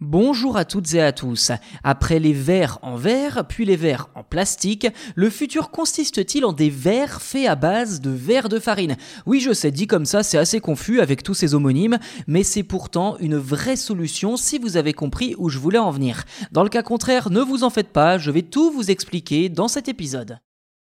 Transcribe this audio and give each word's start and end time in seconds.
Bonjour 0.00 0.56
à 0.56 0.64
toutes 0.64 0.94
et 0.94 1.02
à 1.02 1.12
tous. 1.12 1.52
Après 1.84 2.18
les 2.20 2.32
verres 2.32 2.78
en 2.80 2.96
verre, 2.96 3.44
puis 3.46 3.66
les 3.66 3.76
verres 3.76 4.08
en 4.14 4.22
plastique, 4.22 4.86
le 5.14 5.28
futur 5.28 5.70
consiste-t-il 5.70 6.46
en 6.46 6.54
des 6.54 6.70
verres 6.70 7.20
faits 7.20 7.46
à 7.46 7.54
base 7.54 8.00
de 8.00 8.08
verre 8.08 8.48
de 8.48 8.58
farine? 8.58 8.96
Oui, 9.26 9.40
je 9.40 9.52
sais, 9.52 9.70
dit 9.70 9.86
comme 9.86 10.06
ça, 10.06 10.22
c'est 10.22 10.38
assez 10.38 10.58
confus 10.58 11.02
avec 11.02 11.22
tous 11.22 11.34
ces 11.34 11.54
homonymes, 11.54 11.98
mais 12.26 12.44
c'est 12.44 12.62
pourtant 12.62 13.18
une 13.18 13.36
vraie 13.36 13.76
solution 13.76 14.38
si 14.38 14.58
vous 14.58 14.78
avez 14.78 14.94
compris 14.94 15.34
où 15.36 15.50
je 15.50 15.58
voulais 15.58 15.76
en 15.76 15.90
venir. 15.90 16.24
Dans 16.50 16.62
le 16.62 16.70
cas 16.70 16.82
contraire, 16.82 17.28
ne 17.28 17.42
vous 17.42 17.62
en 17.62 17.68
faites 17.68 17.92
pas, 17.92 18.16
je 18.16 18.30
vais 18.30 18.40
tout 18.40 18.70
vous 18.70 18.90
expliquer 18.90 19.50
dans 19.50 19.68
cet 19.68 19.86
épisode. 19.86 20.38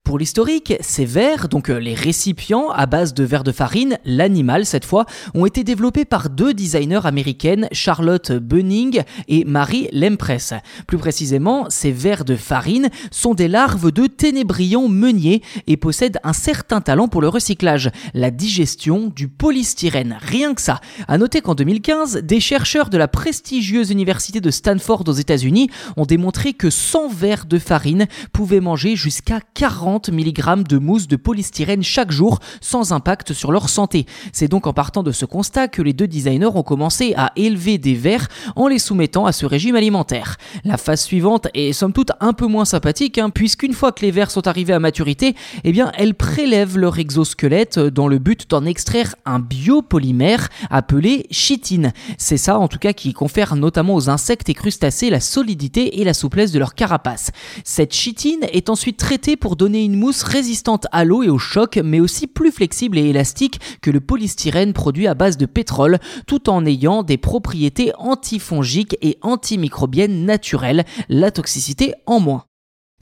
Pour 0.04 0.18
l'historique, 0.18 0.74
ces 0.80 1.06
verres, 1.06 1.48
donc 1.48 1.70
euh, 1.70 1.78
les 1.78 1.94
récipients 1.94 2.68
à 2.68 2.84
base 2.84 3.14
de 3.14 3.24
verre 3.24 3.42
de 3.42 3.52
farine, 3.52 3.98
l'animal 4.04 4.66
cette 4.66 4.84
fois, 4.84 5.06
ont 5.32 5.46
été 5.46 5.64
développés 5.64 6.04
par 6.04 6.28
deux 6.28 6.52
designers 6.52 7.06
américaines, 7.06 7.68
Charlotte 7.72 8.30
Bunning 8.30 9.02
et 9.28 9.46
Marie 9.46 9.88
Lempress. 9.92 10.52
Plus 10.86 10.98
précisément, 10.98 11.70
ces 11.70 11.90
verres 11.90 12.26
de 12.26 12.36
farine 12.36 12.90
sont 13.10 13.32
des 13.32 13.48
larves 13.48 13.90
de 13.92 14.06
ténébrions 14.06 14.90
meuniers 14.90 15.42
et 15.66 15.78
possèdent 15.78 16.18
un 16.22 16.34
certain 16.34 16.82
talent 16.82 17.08
pour 17.08 17.22
le 17.22 17.28
recyclage, 17.28 17.90
la 18.12 18.30
digestion 18.30 19.10
du 19.16 19.28
polystyrène. 19.28 20.18
Rien 20.20 20.52
que 20.52 20.60
ça. 20.60 20.82
À 21.08 21.16
noter 21.16 21.40
qu'en 21.40 21.54
2015, 21.54 22.18
des 22.18 22.40
chercheurs 22.40 22.90
de 22.90 22.98
la 22.98 23.08
prestigieuse 23.08 23.90
université 23.90 24.42
de 24.42 24.50
Stanford 24.50 25.04
aux 25.06 25.12
États-Unis 25.12 25.70
ont 25.96 26.04
démontré 26.04 26.52
que 26.52 26.68
100 26.68 27.08
verres 27.08 27.46
de 27.46 27.58
farine 27.58 28.06
pouvaient 28.34 28.60
manger 28.60 28.96
jusqu'à 28.96 29.40
40 29.54 29.93
mg 30.10 30.62
de 30.62 30.78
mousse 30.78 31.08
de 31.08 31.16
polystyrène 31.16 31.82
chaque 31.82 32.10
jour 32.10 32.40
sans 32.60 32.92
impact 32.92 33.32
sur 33.32 33.52
leur 33.52 33.68
santé. 33.68 34.06
C'est 34.32 34.48
donc 34.48 34.66
en 34.66 34.72
partant 34.72 35.02
de 35.02 35.12
ce 35.12 35.24
constat 35.24 35.68
que 35.68 35.82
les 35.82 35.92
deux 35.92 36.06
designers 36.06 36.54
ont 36.54 36.62
commencé 36.62 37.14
à 37.16 37.32
élever 37.36 37.78
des 37.78 37.94
vers 37.94 38.28
en 38.56 38.68
les 38.68 38.78
soumettant 38.78 39.26
à 39.26 39.32
ce 39.32 39.46
régime 39.46 39.76
alimentaire. 39.76 40.36
La 40.64 40.76
phase 40.76 41.02
suivante 41.02 41.48
est 41.54 41.72
somme 41.72 41.92
toute 41.92 42.12
un 42.20 42.32
peu 42.32 42.46
moins 42.46 42.64
sympathique 42.64 43.18
hein, 43.18 43.30
puisqu'une 43.30 43.72
fois 43.72 43.92
que 43.92 44.04
les 44.04 44.10
vers 44.10 44.30
sont 44.30 44.46
arrivés 44.46 44.72
à 44.72 44.80
maturité, 44.80 45.34
eh 45.64 45.72
bien 45.72 45.92
elles 45.96 46.14
prélèvent 46.14 46.78
leur 46.78 46.98
exosquelette 46.98 47.78
dans 47.78 48.08
le 48.08 48.18
but 48.18 48.48
d'en 48.50 48.64
extraire 48.64 49.14
un 49.24 49.40
biopolymère 49.40 50.48
appelé 50.70 51.26
chitine. 51.30 51.92
C'est 52.18 52.36
ça 52.36 52.58
en 52.58 52.68
tout 52.68 52.78
cas 52.78 52.92
qui 52.92 53.12
confère 53.12 53.56
notamment 53.56 53.94
aux 53.94 54.08
insectes 54.08 54.48
et 54.48 54.54
crustacés 54.54 55.10
la 55.10 55.20
solidité 55.20 56.00
et 56.00 56.04
la 56.04 56.14
souplesse 56.14 56.52
de 56.52 56.58
leur 56.58 56.74
carapace. 56.74 57.30
Cette 57.64 57.94
chitine 57.94 58.44
est 58.52 58.70
ensuite 58.70 58.96
traitée 58.96 59.36
pour 59.36 59.56
donner 59.56 59.83
une 59.84 59.96
mousse 59.96 60.22
résistante 60.22 60.86
à 60.92 61.04
l'eau 61.04 61.22
et 61.22 61.28
au 61.28 61.38
choc, 61.38 61.78
mais 61.82 62.00
aussi 62.00 62.26
plus 62.26 62.50
flexible 62.50 62.98
et 62.98 63.08
élastique 63.08 63.60
que 63.82 63.90
le 63.90 64.00
polystyrène 64.00 64.72
produit 64.72 65.06
à 65.06 65.14
base 65.14 65.36
de 65.36 65.46
pétrole, 65.46 65.98
tout 66.26 66.48
en 66.50 66.64
ayant 66.66 67.02
des 67.02 67.18
propriétés 67.18 67.92
antifongiques 67.98 68.96
et 69.02 69.18
antimicrobiennes 69.22 70.24
naturelles, 70.24 70.84
la 71.08 71.30
toxicité 71.30 71.94
en 72.06 72.20
moins. 72.20 72.44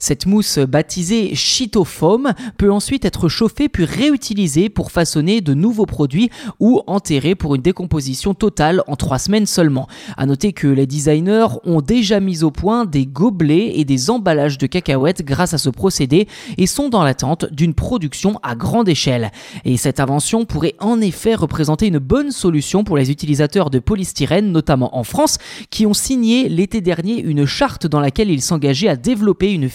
Cette 0.03 0.25
mousse 0.25 0.59
baptisée 0.59 1.33
Chitofoam 1.33 2.33
peut 2.57 2.73
ensuite 2.73 3.05
être 3.05 3.29
chauffée 3.29 3.69
puis 3.69 3.85
réutilisée 3.85 4.67
pour 4.67 4.91
façonner 4.91 5.39
de 5.39 5.53
nouveaux 5.53 5.85
produits 5.85 6.29
ou 6.59 6.81
enterrée 6.87 7.35
pour 7.35 7.55
une 7.55 7.61
décomposition 7.61 8.33
totale 8.33 8.83
en 8.87 8.97
trois 8.97 9.17
semaines 9.17 9.45
seulement. 9.45 9.87
À 10.17 10.25
noter 10.25 10.51
que 10.51 10.67
les 10.67 10.87
designers 10.87 11.47
ont 11.63 11.79
déjà 11.79 12.19
mis 12.19 12.43
au 12.43 12.51
point 12.51 12.83
des 12.83 13.05
gobelets 13.05 13.79
et 13.79 13.85
des 13.85 14.09
emballages 14.09 14.57
de 14.57 14.67
cacahuètes 14.67 15.23
grâce 15.23 15.53
à 15.53 15.57
ce 15.57 15.69
procédé 15.69 16.27
et 16.57 16.67
sont 16.67 16.89
dans 16.89 17.05
l'attente 17.05 17.45
d'une 17.53 17.73
production 17.73 18.41
à 18.43 18.55
grande 18.55 18.89
échelle. 18.89 19.31
Et 19.63 19.77
cette 19.77 20.01
invention 20.01 20.43
pourrait 20.43 20.75
en 20.79 20.99
effet 20.99 21.33
représenter 21.33 21.87
une 21.87 21.99
bonne 21.99 22.31
solution 22.31 22.83
pour 22.83 22.97
les 22.97 23.09
utilisateurs 23.09 23.69
de 23.69 23.79
polystyrène, 23.79 24.51
notamment 24.51 24.97
en 24.97 25.05
France, 25.05 25.37
qui 25.69 25.85
ont 25.85 25.93
signé 25.93 26.49
l'été 26.49 26.81
dernier 26.81 27.21
une 27.21 27.45
charte 27.45 27.87
dans 27.87 28.01
laquelle 28.01 28.29
ils 28.29 28.41
s'engageaient 28.41 28.89
à 28.89 28.97
développer 28.97 29.53
une 29.53 29.69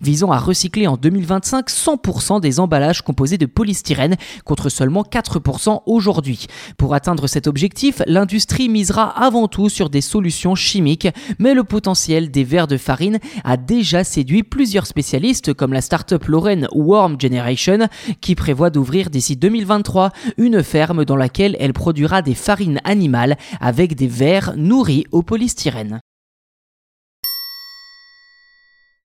visant 0.00 0.32
à 0.32 0.38
recycler 0.38 0.86
en 0.86 0.96
2025 0.96 1.68
100% 1.68 2.40
des 2.40 2.60
emballages 2.60 3.02
composés 3.02 3.38
de 3.38 3.46
polystyrène 3.46 4.16
contre 4.44 4.68
seulement 4.68 5.02
4% 5.02 5.82
aujourd'hui. 5.86 6.46
Pour 6.78 6.94
atteindre 6.94 7.26
cet 7.26 7.46
objectif, 7.46 8.02
l'industrie 8.06 8.68
misera 8.68 9.04
avant 9.04 9.48
tout 9.48 9.68
sur 9.68 9.90
des 9.90 10.00
solutions 10.00 10.54
chimiques, 10.54 11.08
mais 11.38 11.54
le 11.54 11.64
potentiel 11.64 12.30
des 12.30 12.44
verres 12.44 12.66
de 12.66 12.76
farine 12.76 13.18
a 13.44 13.56
déjà 13.56 14.04
séduit 14.04 14.42
plusieurs 14.42 14.86
spécialistes 14.86 15.52
comme 15.52 15.72
la 15.72 15.80
start-up 15.80 16.24
Lorraine 16.26 16.68
Warm 16.72 17.20
Generation 17.20 17.88
qui 18.20 18.34
prévoit 18.34 18.70
d'ouvrir 18.70 19.10
d'ici 19.10 19.36
2023 19.36 20.10
une 20.38 20.62
ferme 20.62 21.04
dans 21.04 21.16
laquelle 21.16 21.56
elle 21.60 21.72
produira 21.72 22.22
des 22.22 22.34
farines 22.34 22.80
animales 22.84 23.36
avec 23.60 23.94
des 23.94 24.08
verres 24.08 24.54
nourris 24.56 25.04
au 25.12 25.22
polystyrène. 25.22 26.00